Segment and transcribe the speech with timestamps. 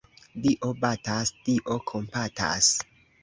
[0.45, 2.71] Dio batas, Dio kompatas.